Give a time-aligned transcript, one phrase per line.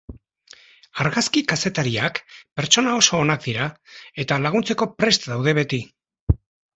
[1.01, 2.21] Argazki-kazetariak
[2.61, 3.67] pertsona oso onak dira,
[4.25, 5.81] eta laguntzeko prest daude beti.